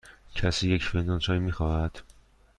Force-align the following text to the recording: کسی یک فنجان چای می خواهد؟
کسی 0.35 0.69
یک 0.69 0.83
فنجان 0.85 1.19
چای 1.19 1.39
می 1.39 1.51
خواهد؟ 1.51 2.01